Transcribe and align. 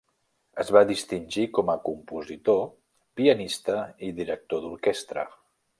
Es 0.61 0.71
va 0.75 0.81
distingir 0.91 1.43
com 1.59 1.69
a 1.73 1.77
compositor, 1.89 2.65
pianista 3.21 3.79
i 4.09 4.13
director 4.23 4.67
d'orquestra. 4.67 5.33